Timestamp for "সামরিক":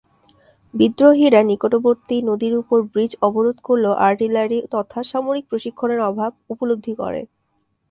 5.11-5.45